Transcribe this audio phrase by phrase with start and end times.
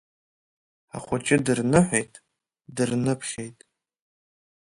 [0.95, 2.13] Ахәыҷы дырныҳәеит,
[2.75, 3.59] дырныԥхьеит.